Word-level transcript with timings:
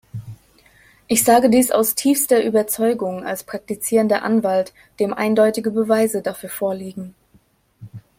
Ich 1.07 1.23
sage 1.23 1.51
dies 1.51 1.69
aus 1.69 1.93
tiefster 1.93 2.43
Überzeugung 2.43 3.23
als 3.23 3.43
praktizierender 3.43 4.23
Anwalt, 4.23 4.73
dem 4.99 5.13
eindeutige 5.13 5.69
Beweise 5.69 6.23
dafür 6.23 6.49
vorliegen. 6.49 7.13